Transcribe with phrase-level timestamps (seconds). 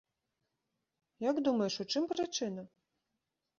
[1.29, 2.63] Як думаеш, у чым прычына?